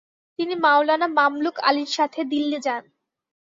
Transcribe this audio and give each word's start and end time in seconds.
তিনি 0.39 0.53
মাওলানা 0.63 1.07
মামলুক 1.17 1.55
আলির 1.67 1.91
সাথে 1.97 2.19
দিল্লি 2.31 2.59
যান। 2.65 2.83